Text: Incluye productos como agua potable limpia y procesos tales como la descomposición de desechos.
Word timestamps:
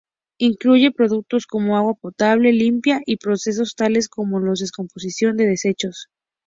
Incluye 0.39 0.89
productos 0.91 1.45
como 1.45 1.77
agua 1.77 1.93
potable 1.93 2.51
limpia 2.53 3.01
y 3.05 3.17
procesos 3.17 3.75
tales 3.75 4.09
como 4.09 4.39
la 4.39 4.49
descomposición 4.59 5.37
de 5.37 5.45
desechos. 5.45 6.07